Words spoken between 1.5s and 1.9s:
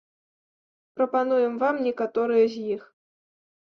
вам